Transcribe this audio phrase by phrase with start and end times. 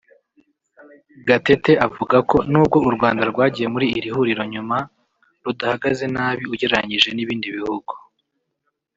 [1.27, 4.77] Gatete avuga ko n’ubwo u Rwanda rwagiye muri iri huriro nyuma
[5.43, 7.91] rudahagaze nabi ugereranyije n’ibindi bihugu